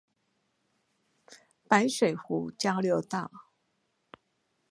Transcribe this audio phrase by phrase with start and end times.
[1.67, 3.29] 白水湖交流道